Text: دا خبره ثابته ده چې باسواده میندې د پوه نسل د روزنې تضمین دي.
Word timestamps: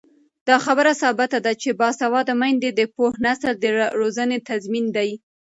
دا 0.47 0.57
خبره 0.65 0.91
ثابته 1.01 1.37
ده 1.45 1.51
چې 1.61 1.69
باسواده 1.79 2.33
میندې 2.41 2.69
د 2.73 2.81
پوه 2.93 3.11
نسل 3.25 3.51
د 3.59 3.65
روزنې 3.99 4.37
تضمین 4.49 4.85
دي. 4.95 5.09